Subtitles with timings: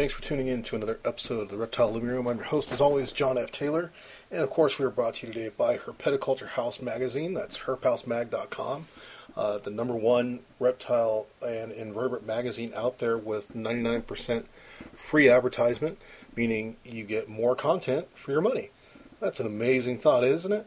[0.00, 2.26] thanks for tuning in to another episode of the Reptile Living Room.
[2.26, 3.52] I'm your host, as always, John F.
[3.52, 3.92] Taylor,
[4.30, 7.34] and of course, we are brought to you today by Herpeticulture House magazine.
[7.34, 8.86] That's herphousemag.com,
[9.36, 14.44] uh, the number one reptile and invertebrate magazine out there with 99%
[14.96, 15.98] free advertisement,
[16.34, 18.70] meaning you get more content for your money.
[19.20, 20.66] That's an amazing thought, isn't it?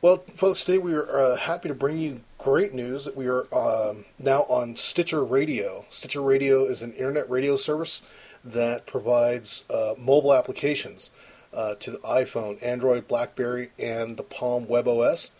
[0.00, 3.52] Well, folks, today we are uh, happy to bring you great news that we are
[3.52, 5.86] um, now on Stitcher Radio.
[5.90, 8.02] Stitcher Radio is an internet radio service
[8.44, 11.10] that provides uh, mobile applications
[11.52, 15.32] uh, to the iPhone, Android, BlackBerry, and the Palm Web OS.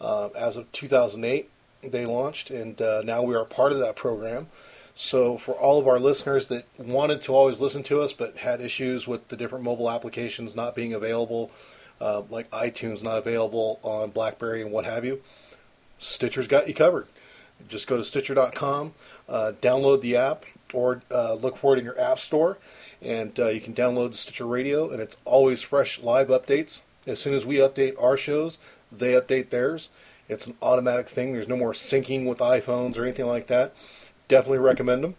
[0.00, 1.48] Uh, as of 2008,
[1.82, 4.48] they launched, and uh, now we are part of that program.
[4.94, 8.60] So, for all of our listeners that wanted to always listen to us but had
[8.60, 11.50] issues with the different mobile applications not being available,
[12.00, 15.22] uh, like iTunes not available on BlackBerry and what have you,
[15.98, 17.06] Stitcher's got you covered.
[17.68, 18.92] Just go to Stitcher.com,
[19.28, 22.58] uh, download the app, or uh, look for it in your app store,
[23.00, 26.82] and uh, you can download Stitcher Radio, and it's always fresh live updates.
[27.06, 28.58] As soon as we update our shows,
[28.90, 29.88] they update theirs.
[30.28, 31.32] It's an automatic thing.
[31.32, 33.74] There's no more syncing with iPhones or anything like that.
[34.28, 35.16] Definitely recommend them.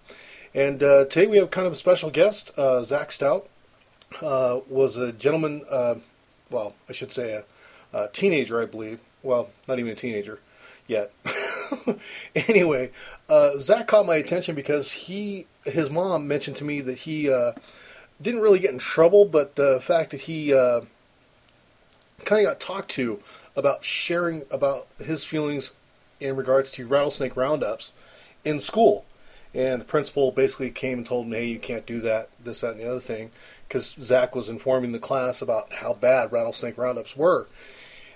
[0.56, 2.52] And uh, today we have kind of a special guest.
[2.58, 3.50] Uh, Zach Stout
[4.22, 5.64] uh, was a gentleman
[6.54, 7.34] well, I should say
[7.94, 9.00] a, a teenager, I believe.
[9.23, 10.40] Well, not even a teenager
[10.88, 11.12] yet.
[12.36, 12.92] anyway,
[13.30, 17.54] uh, Zach caught my attention because he, his mom mentioned to me that he uh,
[18.22, 20.82] didn't really get in trouble, but the fact that he uh,
[22.26, 23.20] kind of got talked to
[23.56, 25.73] about sharing about his feelings
[26.20, 27.94] in regards to rattlesnake roundups
[28.44, 29.06] in school.
[29.54, 32.72] And the principal basically came and told him, hey, you can't do that, this, that,
[32.72, 33.30] and the other thing
[33.73, 37.48] because Zach was informing the class about how bad rattlesnake roundups were.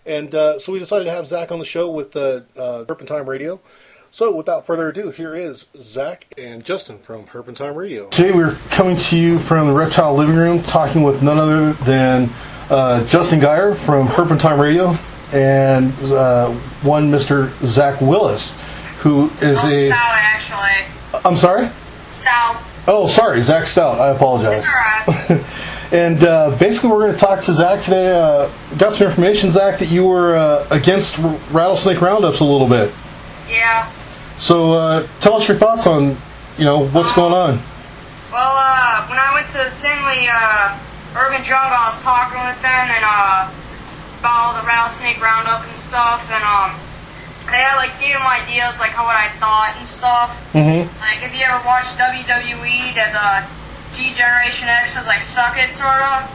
[0.08, 3.26] And uh, so we decided to have Zach on the show with uh, uh, Herpentine
[3.26, 3.60] Radio.
[4.10, 8.08] So without further ado, here is Zach and Justin from Herpentine Radio.
[8.08, 12.30] Today we're coming to you from the Reptile Living Room, talking with none other than
[12.70, 14.98] uh, Justin Geyer from Herpentine Radio
[15.34, 16.52] and uh,
[16.84, 17.52] one Mr.
[17.66, 18.58] Zach Willis,
[19.00, 19.88] who is oh, a.
[19.88, 21.22] Stout, actually.
[21.26, 21.70] I'm sorry.
[22.06, 22.64] Stout.
[22.88, 24.00] Oh, sorry, Zach Stout.
[24.00, 24.64] I apologize.
[24.64, 25.46] It's alright.
[25.92, 28.12] and uh, basically, we're going to talk to Zach today.
[28.12, 31.18] Uh, got some information, Zach, that you were uh, against
[31.52, 32.94] rattlesnake roundups a little bit.
[33.48, 33.92] Yeah.
[34.38, 36.18] So, uh, tell us your thoughts on,
[36.58, 37.60] you know, what's going on.
[38.32, 40.78] Well, uh, when I went to Tinley uh,
[41.16, 43.50] Urban Jungle, I was talking with them and uh,
[44.20, 46.76] about all the rattlesnake roundup and stuff, and um,
[47.48, 50.44] they had like gave them ideas like how what I thought and stuff.
[50.52, 50.86] Mm-hmm.
[51.00, 53.57] Like if you ever watched WWE, that the
[53.98, 56.30] D-Generation X was like suck it sort of.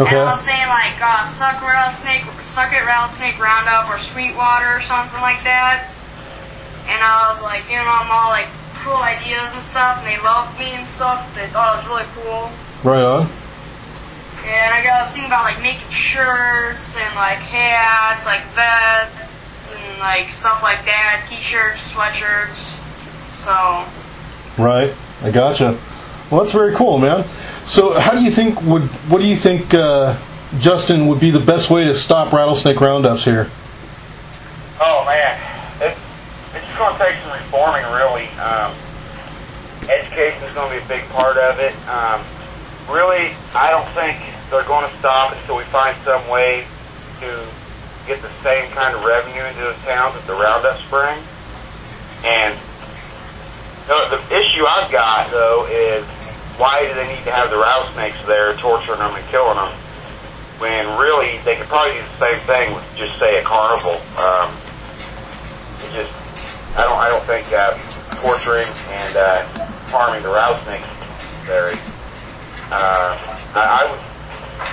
[0.00, 0.18] Okay.
[0.18, 4.82] And I was saying like uh, suck rattlesnake, suck it rattlesnake roundup or Sweetwater or
[4.82, 5.86] something like that.
[6.90, 10.58] And I was like giving them all like cool ideas and stuff, and they loved
[10.58, 11.32] me and stuff.
[11.32, 12.50] They thought it was really cool.
[12.82, 13.30] Right on.
[14.44, 20.00] And I got this thing about like making shirts and like hats, like vests and
[20.00, 22.82] like stuff like that, t-shirts, sweatshirts.
[23.32, 23.86] So
[24.62, 24.92] Right.
[25.22, 25.78] I gotcha.
[26.30, 27.24] Well, that's very cool, man.
[27.64, 30.18] So, how do you think would what do you think, uh,
[30.58, 33.50] Justin, would be the best way to stop rattlesnake roundups here?
[34.80, 35.38] Oh man,
[35.80, 36.00] it's
[36.54, 38.28] it's going to take some reforming, really.
[38.40, 38.74] Um,
[39.88, 41.74] education is going to be a big part of it.
[41.88, 42.24] Um,
[42.88, 44.18] really, I don't think
[44.50, 46.66] they're going to stop until we find some way
[47.20, 47.46] to
[48.06, 51.18] get the same kind of revenue into those towns that the Roundup spring.
[52.24, 52.58] And
[53.84, 56.04] you the issue I've got though is
[56.56, 59.72] why do they need to have the rattlesnakes there, torturing them and killing them?
[60.58, 64.00] When really they could probably do the same thing with just say a carnival.
[64.22, 64.48] Um,
[65.82, 66.14] it just
[66.78, 67.76] I don't I don't think uh,
[68.22, 69.42] torturing and uh,
[69.92, 70.86] harming the rattlesnakes
[71.20, 71.76] is very.
[72.72, 73.18] Uh,
[73.52, 74.00] I, I would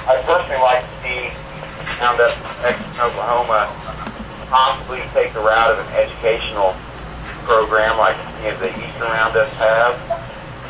[0.08, 1.20] I personally like to see
[2.00, 2.32] Roundup
[2.64, 3.66] in Oklahoma
[4.48, 6.76] possibly take the route of an educational
[7.44, 9.94] program like you know, the Eastern Roundups have.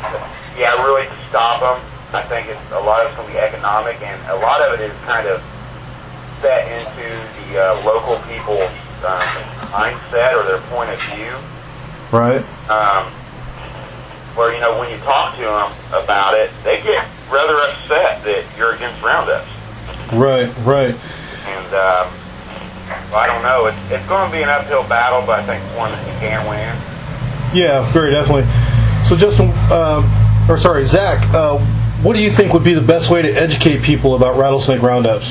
[0.00, 0.22] But,
[0.58, 1.80] yeah, really to stop them.
[2.12, 4.78] I think it's a lot of it's going to be economic, and a lot of
[4.78, 5.40] it is kind of
[6.28, 7.08] set into
[7.48, 8.68] the uh, local people's
[9.04, 9.24] um,
[9.72, 11.32] mindset or their point of view.
[12.12, 12.44] Right.
[12.68, 13.08] Um,
[14.36, 18.44] where you know when you talk to them about it, they get rather upset that
[18.58, 19.48] you're against roundups.
[20.12, 20.52] Right.
[20.60, 20.94] Right.
[21.48, 22.12] And um,
[23.08, 23.66] well, I don't know.
[23.66, 26.44] It's it's going to be an uphill battle, but I think one that you can
[26.48, 26.91] win.
[27.54, 28.44] Yeah, very definitely.
[29.04, 31.58] So, Justin, uh, or sorry, Zach, uh,
[32.02, 35.30] what do you think would be the best way to educate people about rattlesnake roundups?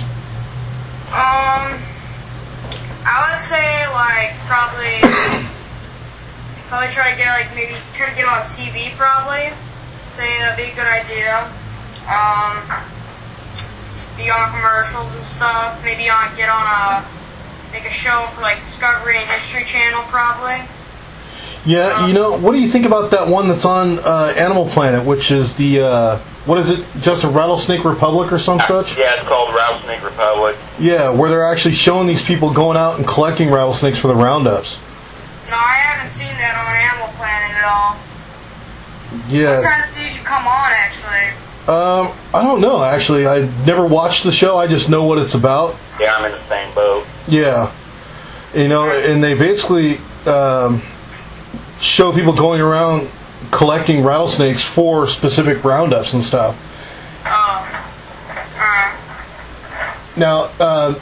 [1.12, 1.76] Um,
[3.04, 5.04] I would say like probably
[6.70, 9.50] probably try to get like maybe try to get on TV probably.
[10.06, 11.52] Say that'd be a good idea.
[12.08, 12.64] Um,
[14.16, 15.84] be on commercials and stuff.
[15.84, 17.06] Maybe on get on a
[17.74, 20.56] make a show for like Discovery and History Channel probably.
[21.66, 25.06] Yeah, you know, what do you think about that one that's on uh, Animal Planet,
[25.06, 27.02] which is the uh, what is it?
[27.02, 28.98] Just a Rattlesnake Republic or some such?
[28.98, 30.58] Yeah, it's called Rattlesnake Republic.
[30.80, 34.80] Yeah, where they're actually showing these people going out and collecting rattlesnakes for the roundups.
[35.50, 37.94] No, I haven't seen that on Animal Planet at all.
[39.12, 39.62] What Yeah.
[39.62, 41.28] time did you come on actually?
[41.68, 43.28] Um, I don't know actually.
[43.28, 44.58] I never watched the show.
[44.58, 45.76] I just know what it's about.
[46.00, 47.06] Yeah, I'm in the same boat.
[47.28, 47.70] Yeah.
[48.56, 50.82] You know, and they basically um,
[51.82, 53.10] show people going around
[53.52, 56.56] collecting rattlesnakes for specific roundups and stuff.
[57.26, 57.68] Oh.
[58.58, 58.98] Uh,
[60.16, 61.00] Now, uh,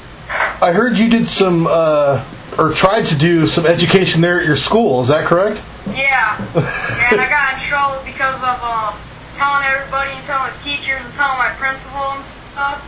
[0.62, 2.24] I heard you did some, uh,
[2.58, 5.02] or tried to do some education there at your school.
[5.02, 5.62] Is that correct?
[5.88, 6.38] yeah.
[6.56, 8.96] Yeah, and I got in trouble because of um,
[9.34, 12.80] telling everybody and telling the teachers and telling my principal and stuff.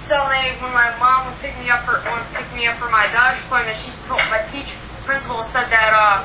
[0.00, 2.88] So they, when my mom would pick me up for would pick me up for
[2.88, 6.24] my doctor's appointment, she told my teacher principal said that uh,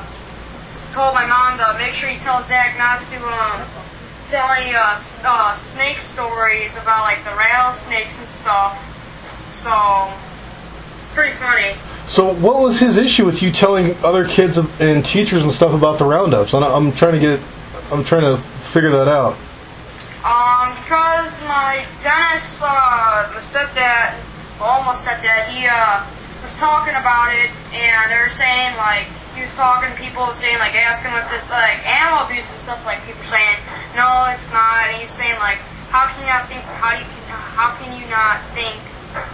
[0.92, 3.66] told my mom to make sure you tell Zach not to um,
[4.26, 8.74] tell any uh, uh, snake stories about like the rattlesnakes and stuff.
[9.48, 9.72] So
[11.00, 11.78] it's pretty funny.
[12.06, 15.98] So, what was his issue with you telling other kids and teachers and stuff about
[15.98, 16.54] the roundups?
[16.54, 17.40] I'm, I'm trying to get,
[17.90, 19.34] I'm trying to figure that out.
[20.22, 24.18] Um, because my dentist, uh, my stepdad,
[24.58, 26.06] well, almost stepdad, he, uh,
[26.42, 30.56] was talking about it, and they were saying, like, he was talking to people saying,
[30.58, 33.60] like, asking if this, like, animal abuse and stuff, like, people saying,
[33.92, 35.60] no, it's not, and he's saying, like,
[35.92, 37.22] how can you not think, how do you, can,
[37.52, 38.80] how can you not think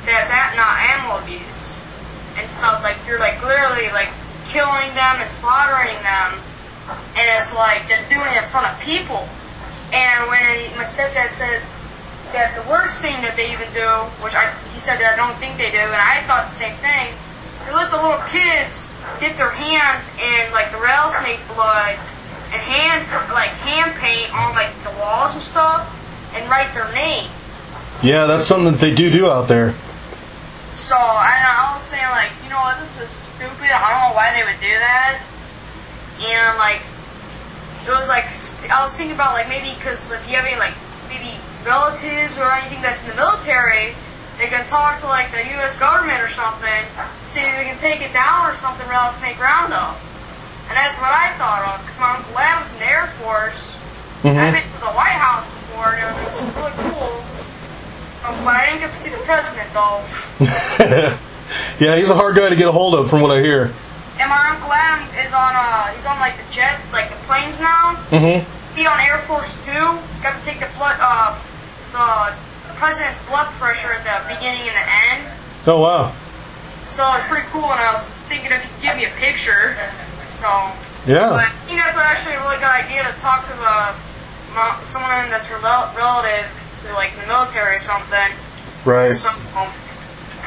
[0.03, 1.87] that's at, not animal abuse?
[2.35, 4.11] And stuff, like, you're, like, literally, like,
[4.51, 6.43] killing them and slaughtering them,
[7.15, 9.23] and it's like, they're doing it in front of people.
[9.95, 10.43] And when
[10.75, 11.79] my stepdad says
[12.35, 13.87] that the worst thing that they even do,
[14.19, 16.75] which I, he said that I don't think they do, and I thought the same
[16.83, 17.15] thing,
[17.65, 21.95] they let the little kids dip their hands in like the rattlesnake blood
[22.53, 25.89] and hand like hand paint on like the walls and stuff
[26.35, 27.29] and write their name.
[28.03, 29.75] Yeah, that's something that they do do out there.
[30.75, 33.69] So I, I was saying like, you know what, this is stupid.
[33.69, 35.21] I don't know why they would do that.
[36.19, 36.81] And like,
[37.85, 40.57] it was like st- I was thinking about like maybe because if you have any
[40.59, 40.75] like
[41.09, 43.95] maybe relatives or anything that's in the military,
[44.43, 45.79] they can talk to like the U.S.
[45.79, 46.83] government or something,
[47.23, 48.83] see if we can take it down or something.
[48.91, 49.95] Rattlesnake Roundup,
[50.67, 53.79] and that's what I thought of because my uncle Ed was in the Air Force.
[54.27, 57.23] I've been to the White House before, and it was really cool.
[58.27, 60.03] Um, but I didn't get to see the president though.
[61.79, 63.71] yeah, he's a hard guy to get a hold of, from what I hear.
[64.19, 67.61] And my uncle Adam is on uh he's on like the jet like the planes
[67.61, 67.95] now.
[68.11, 68.43] Mm-hmm.
[68.75, 69.99] He on Air Force Two.
[70.19, 71.39] Got to take the blood uh
[71.95, 72.35] the
[72.83, 75.21] president's blood pressure at the beginning and the end.
[75.71, 76.11] Oh wow.
[76.83, 79.79] So it's pretty cool and I was thinking if you could give me a picture.
[80.27, 80.51] So
[81.07, 81.31] Yeah.
[81.31, 83.95] but I think that's actually a really good idea to talk to the
[84.83, 86.51] someone that's rel- relative
[86.83, 88.35] to like the military or something.
[88.85, 89.13] Right.
[89.13, 89.31] So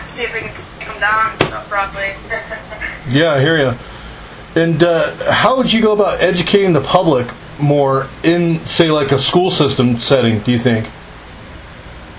[0.05, 2.12] see if we can take them down and stuff probably.
[3.07, 3.74] Yeah, I hear you.
[4.60, 7.27] And uh, how would you go about educating the public
[7.60, 10.39] more in, say, like a school system setting?
[10.39, 10.89] Do you think?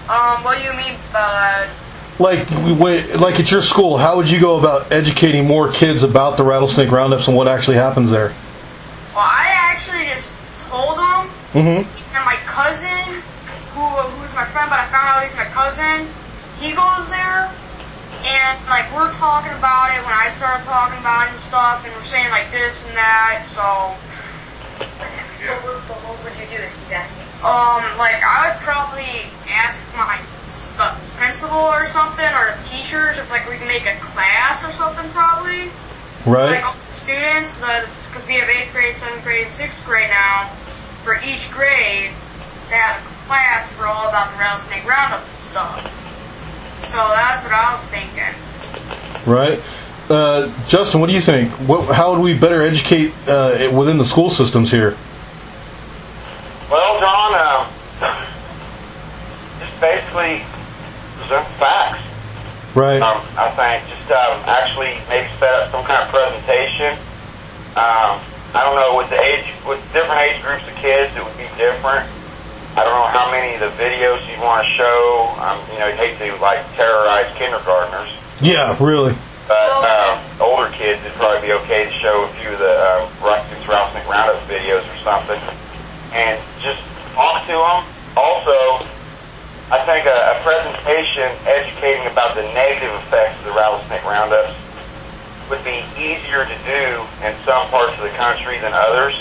[0.09, 1.69] Um, what do you mean by that?
[2.19, 6.03] Like, we- wait, like at your school, how would you go about educating more kids
[6.03, 8.29] about the rattlesnake roundups and what actually happens there?
[9.15, 11.89] Well, I actually just told them, Mm-hmm.
[12.17, 13.23] and my cousin,
[13.73, 16.07] who who's my friend, but I found out he's my cousin.
[16.61, 17.49] He goes there,
[18.25, 21.95] and like we're talking about it when I started talking about it and stuff, and
[21.95, 23.41] we're saying like this and that.
[23.45, 23.63] So,
[24.81, 27.26] What would, what would you do is he's asking.
[27.47, 33.31] Um, like I would probably ask my the principal or something or the teachers if
[33.31, 35.71] like we can make a class or something probably.
[36.27, 36.59] Right.
[36.59, 40.49] like all the students, because we have eighth grade, seventh grade, and sixth grade now.
[41.05, 42.11] For each grade,
[42.69, 45.87] they have a class for all about the rattlesnake roundup and stuff.
[46.81, 48.35] So that's what I was thinking.
[49.25, 49.63] Right.
[50.11, 51.53] Uh, Justin, what do you think?
[51.69, 54.97] What, how would we better educate uh, within the school systems here?
[56.69, 57.67] Well, John, um,
[60.17, 60.45] basically
[61.21, 62.03] present facts.
[62.75, 63.01] Right.
[63.01, 66.93] Um, I think just um, actually maybe set up some kind of presentation.
[67.77, 68.21] Um,
[68.57, 71.49] I don't know with the age, with different age groups of kids, it would be
[71.57, 72.09] different.
[72.77, 75.33] I don't know how many of the videos you want to show.
[75.41, 79.17] Um, you know, you hate to like terrorize kindergartners, Yeah, really.
[79.49, 83.09] but um, older kids it'd probably be okay to show a few of the um,
[83.25, 85.41] Ruskin's Rattlesnake Roundup videos or something,
[86.13, 86.81] and just
[87.17, 87.81] talk to them.
[88.17, 88.85] Also,
[89.69, 94.55] I think a, a presentation educating about the negative effects of the rattlesnake roundups
[95.51, 99.15] would be easier to do in some parts of the country than others.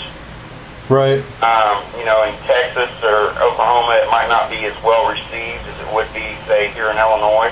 [0.88, 1.18] Right.
[1.42, 5.76] Um, you know, in Texas or Oklahoma, it might not be as well received as
[5.82, 7.50] it would be, say, here in Illinois.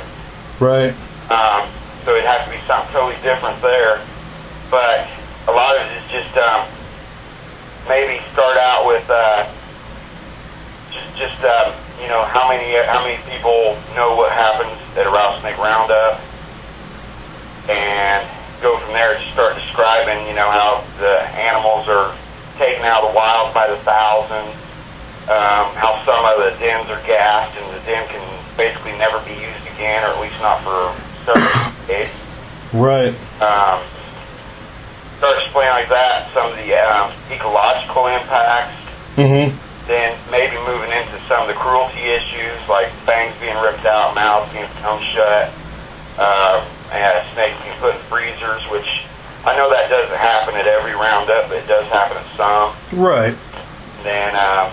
[0.61, 0.95] Right.
[1.31, 1.67] Um,
[2.05, 3.99] so it has to be something totally different there.
[4.71, 5.09] But
[5.49, 6.67] a lot of it is just um,
[7.89, 9.51] maybe start out with uh,
[10.93, 15.11] just just um, you know how many how many people know what happens at a
[15.11, 16.21] rattlesnake roundup,
[17.69, 18.27] and
[18.61, 19.15] go from there.
[19.15, 22.15] Just start describing you know how the animals are
[22.59, 24.55] taken out of the wild by the thousands.
[25.25, 28.21] Um, how some of the dens are gassed and the den can
[28.59, 30.93] basically never be used again, or at least not for
[31.25, 32.13] several days.
[32.75, 33.15] Right.
[33.41, 33.81] Um,
[35.19, 38.77] start explaining like that some of the um, ecological impacts.
[39.17, 39.57] Mm-hmm.
[39.87, 44.51] Then maybe moving into some of the cruelty issues, like fangs being ripped out, mouths
[44.53, 45.53] being sewn shut,
[46.19, 48.89] uh, and snakes being put in freezers, which
[49.45, 52.73] I know that doesn't happen at every roundup, but it does happen at some.
[52.99, 53.37] Right.
[54.03, 54.73] Then um,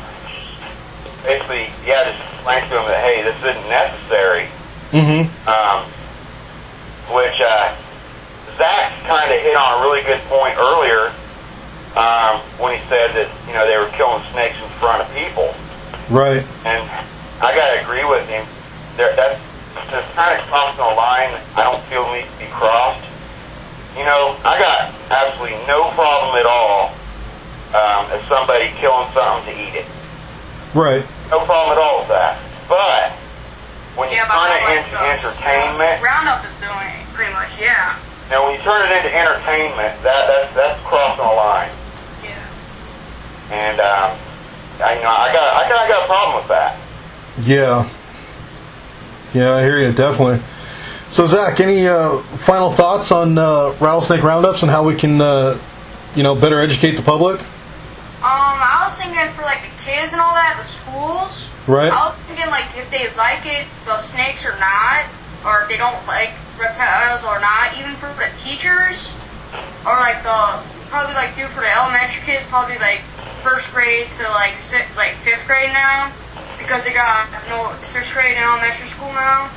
[1.24, 4.48] basically, yeah, just explain to them that hey, this isn't necessary.
[4.92, 5.24] Mm-hmm.
[5.48, 5.88] um,
[7.16, 7.72] which uh,
[8.58, 11.14] Zach kind of hit on a really good point earlier
[11.98, 15.52] um, when he said that you know they were killing snakes in front of people,
[16.10, 16.44] Right.
[16.64, 16.82] and
[17.44, 18.46] I got to agree with him.
[18.98, 19.40] There, that's
[19.90, 23.04] that's kind of crossing a line I don't feel needs to be crossed.
[23.98, 26.96] You know, I got absolutely no problem at all
[27.76, 29.86] um, as somebody killing something to eat it.
[30.74, 31.04] Right.
[31.30, 32.40] No problem at all with that.
[32.72, 33.12] But
[34.00, 37.60] when you Yeah, but turn it like into entertainment, Roundup is doing it, pretty much.
[37.60, 37.96] Yeah.
[38.32, 41.81] Now, when you turn it into entertainment, that that's that's crossing a line, Yeah.
[43.52, 44.18] And um,
[44.80, 46.80] I, you know, I got I got I got a problem with that.
[47.44, 47.90] Yeah.
[49.34, 50.42] Yeah, I hear you definitely.
[51.12, 55.60] So Zach, any uh, final thoughts on uh, rattlesnake roundups and how we can, uh,
[56.16, 57.42] you know, better educate the public?
[58.22, 61.50] Um, I was thinking for like the kids and all that, the schools.
[61.68, 61.92] Right.
[61.92, 65.10] I was thinking like if they like it, the snakes or not,
[65.44, 69.18] or if they don't like reptiles or not, even for the teachers,
[69.84, 73.02] or like the probably like do for the elementary kids, probably like
[73.42, 76.12] first grade to like six, like fifth grade now,
[76.58, 79.50] because they got no sixth grade in elementary school now,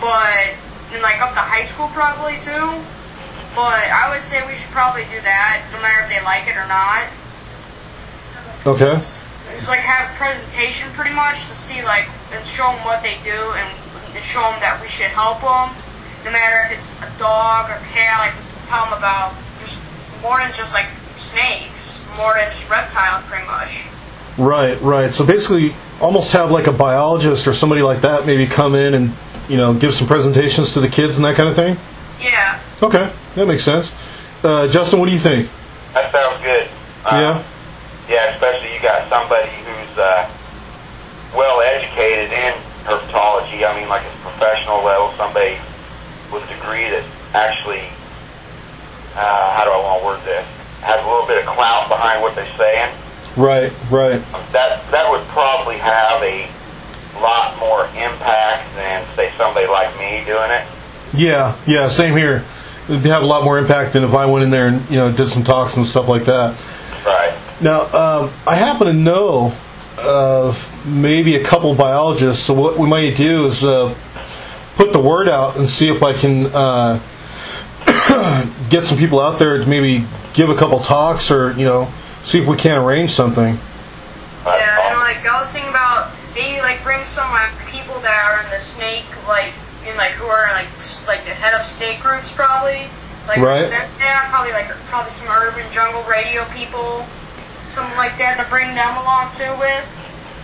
[0.00, 0.54] but
[0.92, 2.82] and like up to high school probably too.
[3.54, 6.54] But I would say we should probably do that, no matter if they like it
[6.56, 7.10] or not
[8.66, 8.96] Okay.
[8.96, 9.26] it's
[9.66, 13.32] like have a presentation pretty much to see like and show them what they do
[13.56, 13.70] and,
[14.14, 15.72] and show them that we should help them
[16.26, 18.36] no matter if it's a dog or cat like
[18.68, 19.80] tell them about just
[20.20, 20.86] more than just like
[21.18, 23.86] snakes more than just reptiles pretty much
[24.38, 25.12] Right, right.
[25.12, 29.12] So basically, almost have like a biologist or somebody like that maybe come in and
[29.48, 31.76] you know give some presentations to the kids and that kind of thing.
[32.20, 33.92] yeah Okay, that makes sense.
[34.44, 35.50] Uh, Justin, what do you think?
[35.94, 36.68] That sounds good.
[37.04, 37.44] Um, yeah.
[38.08, 40.30] Yeah, especially you got somebody who's uh,
[41.34, 43.66] well educated in herpetology.
[43.68, 45.58] I mean, like at professional level, somebody
[46.32, 47.82] with a degree that actually,
[49.16, 50.46] uh, how do I want to word this?
[50.80, 52.94] Has a little bit of clout behind what they're saying.
[53.36, 54.20] Right, right.
[54.52, 56.48] That that would probably have a
[57.20, 60.66] lot more impact than say somebody like me doing it.
[61.14, 61.88] Yeah, yeah.
[61.88, 62.44] Same here.
[62.88, 65.12] It'd have a lot more impact than if I went in there and you know
[65.12, 66.58] did some talks and stuff like that.
[67.04, 67.36] Right.
[67.60, 69.52] Now, um, I happen to know
[69.98, 72.44] of maybe a couple biologists.
[72.44, 73.94] So what we might do is uh,
[74.76, 77.00] put the word out and see if I can uh,
[78.70, 80.04] get some people out there to maybe
[80.38, 81.90] give a couple talks or you know
[82.22, 83.58] see if we can't arrange something.
[84.46, 88.14] That's yeah and like I was thinking about maybe like bring some like people that
[88.30, 89.52] are in the snake like
[89.82, 90.70] in like who are like
[91.10, 92.86] like the head of snake groups probably
[93.26, 93.66] like Right.
[93.98, 97.04] yeah probably like probably some urban jungle radio people
[97.68, 99.84] something like that to bring them along too with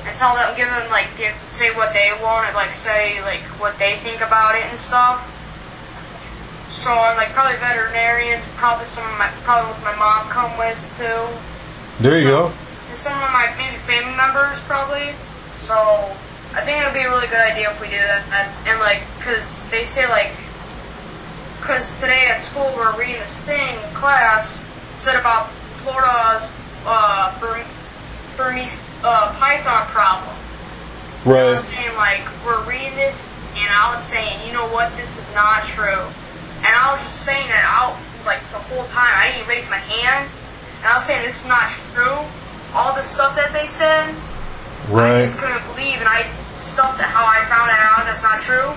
[0.05, 3.41] and tell them give them like give, say what they want and like say like
[3.63, 5.31] what they think about it and stuff
[6.67, 10.79] so and like probably veterinarians probably some of my probably with my mom come with
[10.97, 11.29] too
[12.03, 12.47] There you go.
[12.89, 15.13] and some of my maybe family members probably.
[15.55, 15.75] So
[16.55, 18.23] I think it would be a really good idea if we do that.
[18.33, 20.33] And, and like, cause they say like,
[21.61, 24.67] cause today at school we're reading this thing in class
[24.97, 26.55] said about Florida's
[26.87, 27.67] uh, Burm-
[28.37, 30.35] Burmese uh, python problem.
[31.25, 31.41] Right.
[31.41, 35.19] I was saying like we're reading this, and I was saying, you know what, this
[35.19, 36.05] is not true.
[36.95, 39.11] Was just saying it out like the whole time.
[39.19, 40.31] I didn't raise my hand,
[40.79, 42.23] and I was saying this is not true.
[42.71, 44.15] All the stuff that they said,
[44.95, 48.71] I just couldn't believe, and I stuff that how I found out that's not true.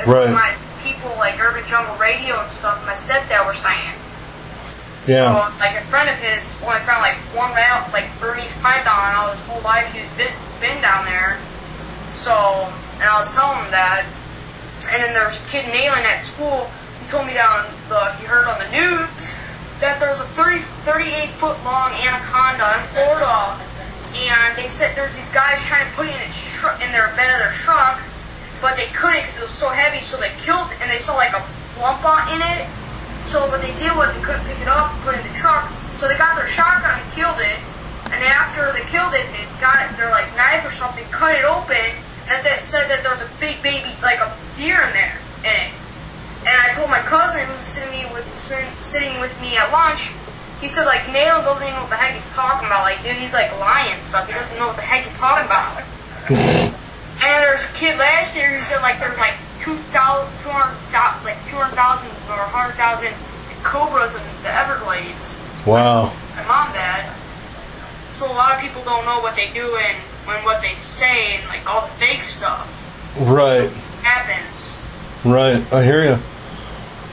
[0.00, 0.32] Is Right.
[0.32, 2.80] my people like Urban Jungle Radio and stuff.
[2.86, 3.92] My stepdad were saying.
[5.04, 5.28] Yeah.
[5.28, 9.30] So like a friend of his, I found like one round, like Burmese python all
[9.30, 9.92] his whole life.
[9.92, 11.36] He's been been down there.
[12.08, 12.32] So,
[12.96, 14.06] and I was telling him that.
[14.90, 16.70] And then there was a kid Nayland at school.
[17.08, 19.40] Told me down the he heard on the news
[19.80, 23.56] that there was a 30, 38 foot long anaconda in Florida,
[24.12, 26.92] and they said there was these guys trying to put it in its tr- in
[26.92, 27.96] their bed of their truck,
[28.60, 30.04] but they couldn't because it was so heavy.
[30.04, 31.40] So they killed, and they saw like a
[31.80, 32.68] lump on in it.
[33.24, 35.64] So what they did was they couldn't pick it up, put it in the truck.
[35.96, 37.56] So they got their shotgun and killed it.
[38.12, 41.44] And after they killed it, they got it, their like knife or something, cut it
[41.48, 41.88] open,
[42.28, 45.56] and that said that there was a big baby, like a deer in there in
[45.68, 45.77] it.
[46.48, 50.12] And I told my cousin who was sitting me with sitting with me at lunch.
[50.60, 52.82] He said like Nato doesn't even know what the heck he's talking about.
[52.82, 54.26] Like dude, he's like lying and stuff.
[54.26, 55.84] He doesn't know what the heck he's talking about.
[56.32, 56.74] and
[57.44, 60.72] there's a kid last year who said like there's, like two thousand, two hundred,
[61.24, 63.12] like two hundred thousand or hundred thousand
[63.62, 65.40] cobras in the Everglades.
[65.66, 66.16] Wow.
[66.34, 67.12] My mom dad.
[68.08, 71.36] So a lot of people don't know what they do and when what they say
[71.36, 72.72] and like all the fake stuff
[73.18, 73.70] Right.
[74.02, 74.80] happens.
[75.24, 75.60] Right.
[75.72, 76.18] I hear you.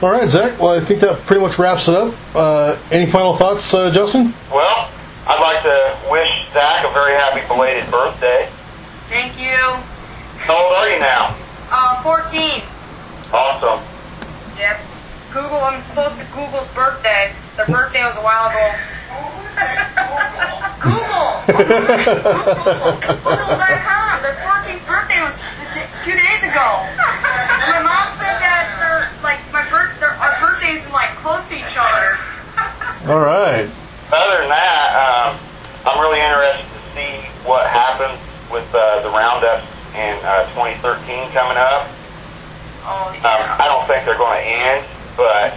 [0.02, 0.58] All right, Zach.
[0.60, 2.14] Well, I think that pretty much wraps it up.
[2.34, 4.34] Uh, any final thoughts, uh, Justin?
[4.52, 4.90] Well,
[5.26, 8.48] I'd like to wish Zach a very happy belated birthday.
[9.08, 9.56] Thank you.
[10.44, 11.34] How old are you now?
[11.70, 12.62] Uh, 14.
[13.32, 13.80] Awesome.
[14.58, 14.80] Yep.
[15.32, 17.32] Google, I'm close to Google's birthday.
[17.56, 18.68] Their birthday was a while ago.
[20.80, 21.28] Google!
[21.48, 21.96] Google!
[23.24, 24.22] Google.com.
[24.22, 26.68] Their 14th birthday was a few days ago.
[26.86, 31.48] And my mom said that they're, like, my birth, their, our birthdays are, like, close
[31.48, 32.16] to each other.
[33.06, 33.70] All right.
[34.12, 35.38] Other than that, um,
[35.86, 38.18] I'm really interested to see what happens
[38.50, 41.86] with uh, the roundups in uh, 2013 coming up.
[42.82, 43.62] Oh, Um.
[43.62, 45.54] I don't think they're going to end, but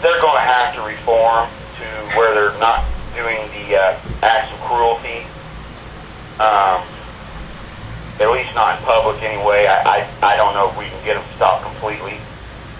[0.00, 2.84] they're going to have to reform to where they're not
[3.14, 5.28] doing the uh, acts of cruelty.
[6.40, 6.80] Um,
[8.20, 9.66] at least not in public anyway.
[9.66, 12.16] I, I, I don't know if we can get them stopped completely.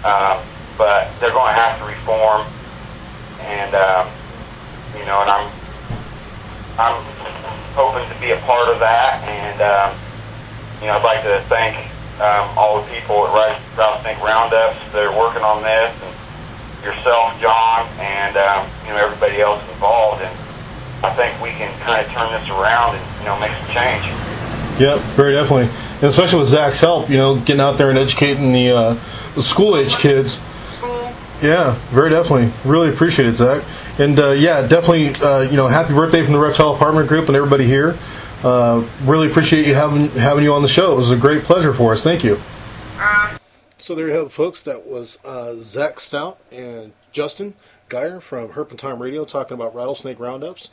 [0.03, 0.41] Um,
[0.77, 2.47] but they're going to have to reform.
[3.69, 4.07] And, um,
[4.97, 5.45] you know, and I'm,
[6.79, 7.03] I'm
[7.77, 9.21] hoping to be a part of that.
[9.29, 9.93] And, um,
[10.81, 11.77] you know, I'd like to thank
[12.17, 16.15] um, all the people at Rice Rattlesnake Roundups that are working on this, and
[16.83, 20.21] yourself, John, and um, you know everybody else involved.
[20.21, 20.33] And
[21.03, 24.03] I think we can kind of turn this around and you know make some change.
[24.79, 25.69] Yep, very definitely.
[25.95, 28.99] And especially with Zach's help, you know, getting out there and educating the, uh,
[29.35, 30.39] the school age kids.
[31.41, 32.51] Yeah, very definitely.
[32.69, 33.63] Really appreciate it, Zach.
[33.97, 37.35] And uh, yeah, definitely, uh, you know, happy birthday from the Reptile Apartment Group and
[37.35, 37.97] everybody here.
[38.43, 40.93] Uh, really appreciate you having having you on the show.
[40.93, 42.03] It was a great pleasure for us.
[42.03, 42.39] Thank you.
[43.77, 44.63] So there you have it, folks.
[44.63, 47.53] That was uh, Zach Stout and Justin
[47.87, 50.69] Geyer from Herpentine Radio talking about rattlesnake roundups.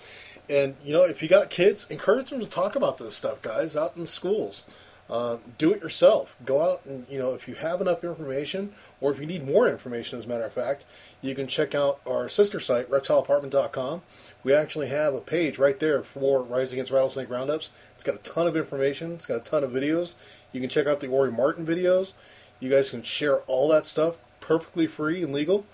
[0.48, 3.76] And you know, if you got kids, encourage them to talk about this stuff, guys,
[3.76, 4.64] out in schools.
[5.08, 6.34] Uh, do it yourself.
[6.44, 9.68] Go out and you know, if you have enough information, or if you need more
[9.68, 10.84] information, as a matter of fact,
[11.20, 14.02] you can check out our sister site, reptileapartment.com.
[14.42, 17.70] We actually have a page right there for Rise Against Rattlesnake Roundups.
[17.94, 19.12] It's got a ton of information.
[19.12, 20.14] It's got a ton of videos.
[20.52, 22.14] You can check out the Ori Martin videos.
[22.60, 25.66] You guys can share all that stuff perfectly free and legal.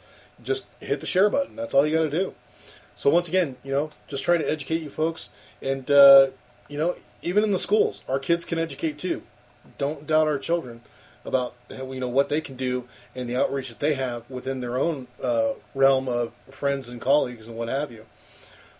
[0.42, 1.54] Just hit the share button.
[1.54, 2.35] That's all you got to do.
[2.94, 5.30] So once again, you know, just try to educate you folks,
[5.61, 6.28] and uh,
[6.68, 9.22] you know, even in the schools, our kids can educate too.
[9.78, 10.82] Don't doubt our children
[11.24, 14.76] about you know what they can do and the outreach that they have within their
[14.76, 18.06] own uh, realm of friends and colleagues and what have you.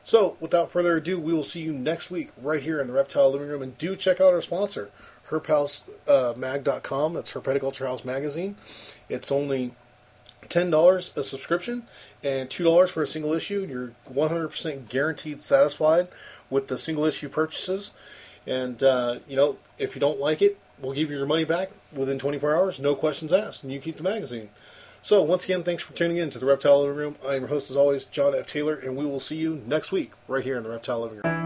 [0.05, 3.31] So, without further ado, we will see you next week right here in the Reptile
[3.31, 3.63] Living Room.
[3.63, 4.91] And do check out our sponsor,
[5.29, 7.15] herphousemag.com.
[7.15, 8.57] That's Herpeticulture House Magazine.
[9.09, 9.73] It's only
[10.49, 11.85] $10 a subscription
[12.23, 13.65] and $2 for a single issue.
[13.69, 16.09] You're 100% guaranteed satisfied
[16.51, 17.93] with the single issue purchases.
[18.45, 21.71] And, uh, you know, if you don't like it, we'll give you your money back
[21.95, 24.51] within 24 hours, no questions asked, and you keep the magazine.
[25.01, 27.17] So, once again, thanks for tuning in to the Reptile Living Room.
[27.27, 28.47] I am your host, as always, John F.
[28.47, 31.42] Taylor, and we will see you next week right here in the Reptile Living Room.